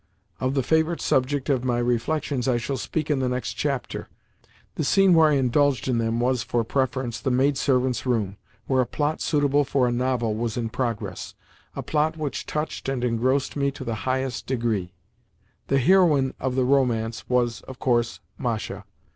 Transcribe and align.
Of 0.39 0.55
the 0.55 0.63
favourite 0.63 0.99
subject 0.99 1.47
of 1.47 1.63
my 1.63 1.77
reflections 1.77 2.47
I 2.47 2.57
shall 2.57 2.75
speak 2.77 3.11
in 3.11 3.19
the 3.19 3.29
next 3.29 3.53
chapter. 3.53 4.09
The 4.73 4.83
scene 4.83 5.13
where 5.13 5.29
I 5.29 5.33
indulged 5.35 5.87
in 5.87 5.99
them 5.99 6.19
was, 6.19 6.41
for 6.41 6.63
preference, 6.63 7.19
the 7.19 7.29
maidservants' 7.29 8.03
room, 8.07 8.37
where 8.65 8.81
a 8.81 8.87
plot 8.87 9.21
suitable 9.21 9.63
for 9.63 9.87
a 9.87 9.91
novel 9.91 10.33
was 10.33 10.57
in 10.57 10.69
progress—a 10.69 11.83
plot 11.83 12.17
which 12.17 12.47
touched 12.47 12.89
and 12.89 13.03
engrossed 13.03 13.55
me 13.55 13.69
to 13.69 13.83
the 13.83 13.93
highest 14.09 14.47
degree. 14.47 14.95
The 15.67 15.77
heroine 15.77 16.33
of 16.39 16.55
the 16.55 16.65
romance 16.65 17.29
was, 17.29 17.61
of 17.67 17.77
course, 17.77 18.21
Masha. 18.39 18.85